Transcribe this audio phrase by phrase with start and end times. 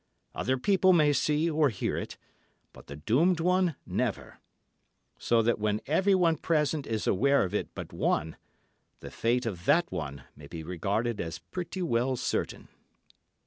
[0.33, 2.17] Other people may see or hear it,
[2.73, 4.39] but the doomed one never,
[5.19, 8.35] so that when every one present is aware of it but one,
[9.01, 12.67] the fate of that one may be regarded as pretty well certain.